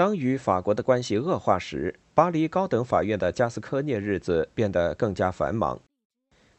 [0.00, 5.78] 当与法国的关系恶化时，巴黎高等法院的加斯科涅日子变得更加繁忙。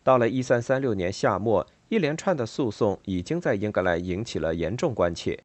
[0.04, 5.40] 到了1336年夏末，一连串的诉讼已经在英格兰引起了严重关切。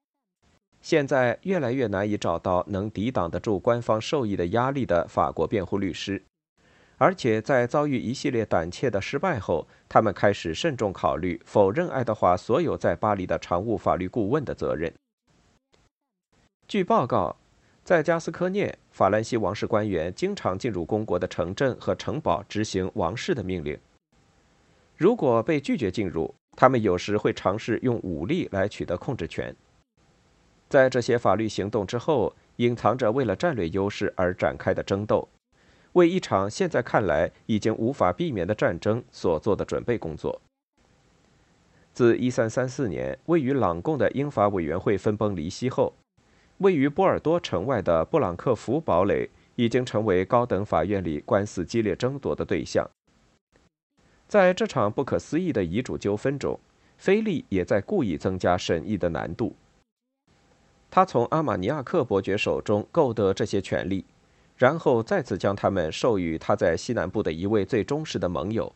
[0.82, 6.22] 现在越来越难以找到能抵挡得住官方授意的压力的法国辩护律师，
[6.98, 14.92] 而且在遭遇一系列胆怯的失败后，他们开始慎重考虑否认爱德华所有在巴黎的常务法律顾问的责任。
[16.68, 17.36] 据报告。
[17.86, 23.78] 在加斯科涅，法兰西王室官员经常进入公国的城镇和城堡执行王室的命令。
[24.96, 29.54] 如果被拒绝进入，他们有时会尝试用武力来取得控制权。
[30.68, 35.28] 在这些法律行动之后，隐藏着为了战略优势而展开的争斗，
[35.92, 40.40] 为一场现在看来已经无法避免的战争所做的准备工作。
[41.92, 45.94] 自1334年位于朗贡的英法委员会分崩离析后。
[46.58, 52.88] 位于波尔多城外的布朗克福堡垒已经成为高等法院里官司激烈争夺的对象。
[54.26, 56.58] 在这场不可思议的遗嘱纠纷中，
[56.96, 59.54] 菲利也在故意增加审议的难度。
[60.90, 64.04] 他从阿玛尼亚克伯爵手中购得这些权利，
[64.56, 68.72] 然后再次将他们授予他在西南部的一位最忠实的盟友。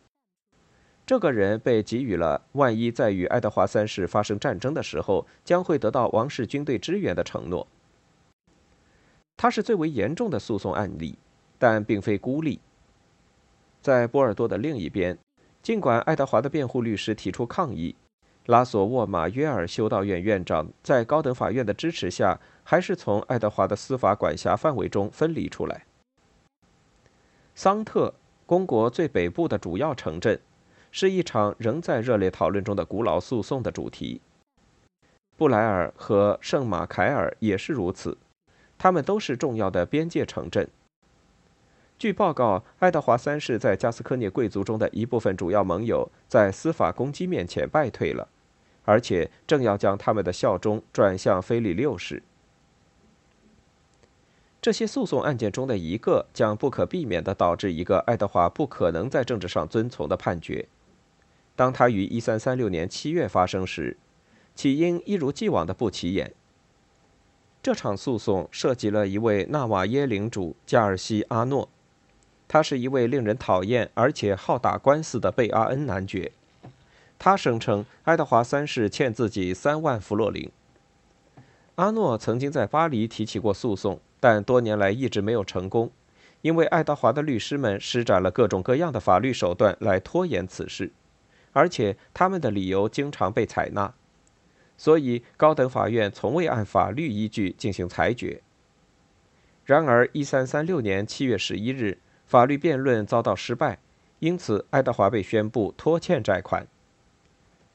[1.05, 7.67] 这个人被给予了万一在与爱德华三世发生战争的时候将会得到王室军队支援的承诺。
[9.35, 11.17] 他是最为严重的诉讼案例，
[11.57, 12.59] 但并非孤立。
[13.81, 15.17] 在波尔多的另一边，
[15.63, 17.95] 尽管爱德华的辩护律师提出抗议，
[18.45, 25.85] 拉索沃马约尔修道院院长在高等法院的支持下，还是从爱德华的司法管辖范围中分离出来。
[27.55, 28.13] 桑特，
[28.45, 30.39] 公国最北部的主要城镇。
[30.91, 34.21] 是一场仍在热烈讨论中的古老诉讼的主题。
[35.37, 38.17] 布莱尔和圣马凯尔也是如此，
[38.77, 40.69] 他们都是重要的边界城镇。
[41.97, 48.27] 据报告，爱德华三世在加斯科涅贵族中的一部分主要盟友在司法攻击面前败退了，
[48.85, 52.23] 而且正要将他们的效忠转向菲利六世。
[54.59, 60.67] 这些诉讼案件中的一个将不可避免地导致一个爱德华不可能在政治上遵从的判决。
[61.61, 63.95] 当他于1336年7月发生时，
[64.55, 66.33] 起因一如既往的不起眼。
[67.61, 71.69] 这场诉讼涉及了一位纳瓦耶领主加尔西阿诺，
[72.47, 76.31] 他是一位令人讨厌而且好打官司的贝阿恩男爵。
[77.19, 80.49] 他声称爱德华三世欠自己三万弗洛林。
[81.75, 85.91] 阿诺曾经在巴黎提起过诉讼，但多年来一直没有成功，
[86.41, 90.91] 因为爱德华的律师们施展了各种各样的法律手段来拖延此事。
[91.53, 93.93] 而且他们的理由经常被采纳，
[94.77, 98.41] 所以高等法院从未按法律依据进行裁决。
[99.65, 103.79] 然而，1336年7月11日，法律辩论遭到失败，
[104.19, 106.67] 因此爱德华被宣布拖欠债款。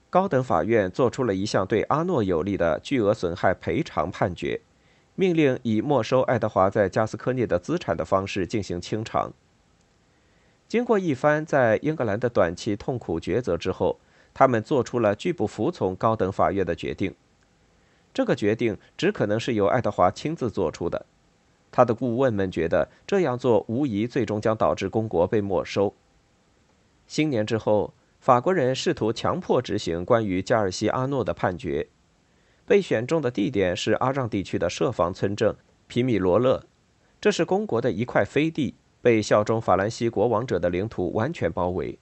[0.09, 4.61] 高等法院作出了一项对阿诺有利的巨额损害赔偿判决，
[5.15, 9.33] 命令以没收爱德华在加斯科涅的资产的方式进行清偿。
[10.69, 14.01] 经过一番在英格兰的短期痛苦抉择之后，
[14.35, 17.15] 他们做出了拒不服从高等法院的决定。
[18.13, 21.07] 这个决定只可能是由爱德华亲自做出的。
[21.71, 25.95] 他的顾问们觉得这样做无疑最终将导致公国被没收。
[27.07, 31.89] 新年之后，法国人试图强迫执行关于加尔西阿诺的判决。
[32.65, 35.55] 被选中的地点是阿让地区的设防村镇
[35.87, 36.65] 皮米罗勒，
[37.21, 38.75] 这是公国的一块飞地。
[39.07, 41.97] 被效忠法兰西国王者的领土完全包围。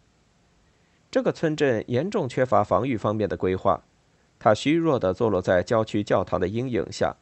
[1.10, 3.82] 这个村镇严重缺乏防御方面的规划，
[4.38, 7.14] 它虚弱地坐落在郊区教堂的阴影下。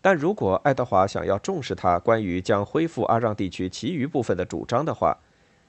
[0.00, 5.16] 但如果爱德华想要重视他关于将恢复阿让地区其余部分的主张的话，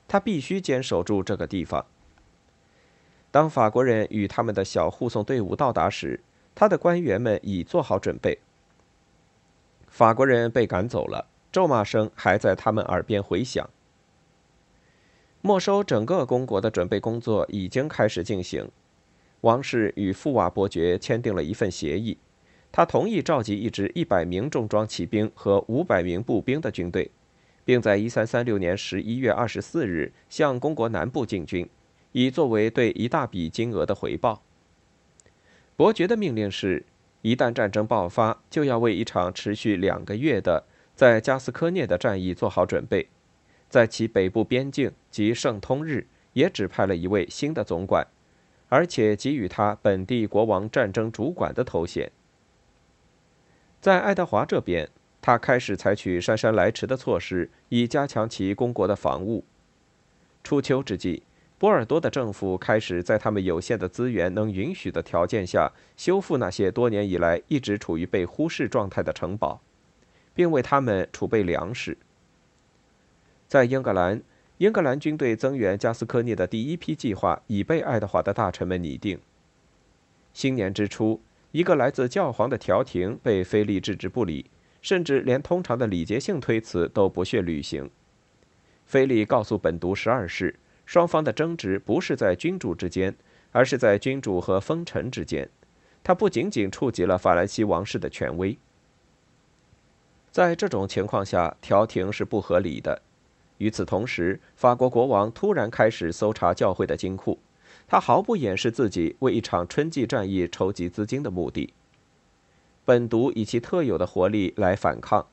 [0.08, 1.86] 他必须坚守住这个地方。
[3.30, 6.20] 当法国人与他们的小护送队伍到达时，
[6.56, 8.40] 他的官员们已做好准备。
[9.88, 11.28] 法国人被赶走了。
[11.54, 13.70] 咒骂声还在他们耳边回响。
[15.42, 18.68] 没收整个公国的准备工作已经开始进行。
[19.42, 22.18] 王室与富瓦伯爵签订了一份协议，
[22.72, 27.12] 他同意召集一支一百名重装骑兵和五百名步兵的军队，
[27.64, 31.70] 并在一三三六年十一月二十四日向公国南部进军，
[32.14, 34.42] 以作为对一大笔金额的回报。
[35.76, 36.86] 伯爵的命令是：
[37.22, 40.64] 一旦战争爆发，就要为一场持续两个月的。
[40.96, 43.10] 在加斯科涅的战役做好准备，
[43.70, 48.08] 在其北部边境及圣通日也指派了一位新的总管，
[48.70, 52.12] 而且给予他本地国王战争主管的头衔。
[53.82, 54.90] 在爱德华这边，
[55.22, 59.44] 他开始采取姗姗来迟的措施，以加强其公国的防务。
[60.44, 61.24] 初秋之际，
[61.58, 69.62] 波尔多的政府开始在他们有限的资源能允许的条件下，修复那些多年以来一直处于被忽视状态的城堡，
[70.34, 71.98] 并为他们储备粮食。
[73.48, 74.22] 在英格兰，
[74.58, 79.20] 英格兰军队增援加斯科涅的第一批计划已被爱德华的大臣们拟定。
[80.34, 81.22] 新年之初，
[81.52, 84.50] 一个来自教皇的调停被菲利置之不理。
[84.84, 87.90] 甚至连通常的礼节性推辞都不屑履行。
[88.86, 93.16] 菲利告诉本笃十二世，双方的争执不是在君主之间，
[93.54, 95.50] 而是在君主和封臣之间。
[96.04, 98.58] 他不仅仅触及了法兰西王室的权威。
[100.34, 103.04] 在这种情况下，调停是不合理的。
[103.60, 107.38] 与此同时，法国国王突然开始搜查教会的金库，
[107.88, 111.72] 他毫不掩饰自己为一场春季战役筹集资金的目的。
[112.84, 115.28] 本笃以其特有的活力来反抗，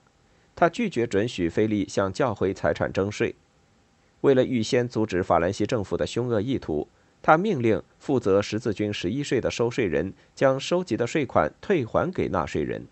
[0.54, 3.34] 他拒绝准许菲利向教会财产征税。
[4.20, 6.86] 为了预先阻止法兰西政府的凶恶意图，
[7.22, 12.86] 他命令负责十字军十一税的收税人将收集的税款退还给纳税人。